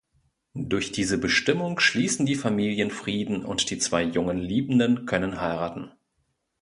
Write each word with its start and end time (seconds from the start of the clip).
Durch 0.55 0.91
diese 0.91 1.19
Bestimmung 1.19 1.79
schließen 1.79 2.25
die 2.25 2.33
Familien 2.33 2.89
Frieden 2.89 3.45
und 3.45 3.69
die 3.69 3.77
zwei 3.77 4.01
jungen 4.01 4.39
Liebenden 4.39 5.05
können 5.05 5.39
heiraten. 5.39 5.91